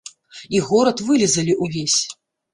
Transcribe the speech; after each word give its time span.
І 0.59 0.61
горад 0.69 1.03
вылізалі 1.11 1.59
ўвесь. 1.67 2.01